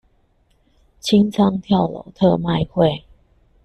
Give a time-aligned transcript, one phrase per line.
[0.99, 3.03] 清倉跳樓特賣會